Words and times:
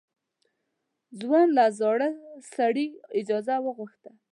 ځوان 1.19 1.47
له 1.57 1.65
زاړه 1.79 2.09
سړي 2.53 2.87
اجازه 3.19 3.55
وغوښته. 3.61 4.11